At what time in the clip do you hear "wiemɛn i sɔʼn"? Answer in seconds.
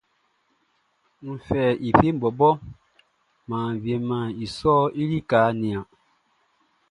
3.83-4.93